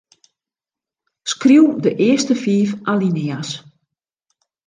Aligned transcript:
Skriuw 1.31 1.69
de 1.83 1.91
earste 2.07 2.33
fiif 2.43 2.71
alinea's. 2.91 3.49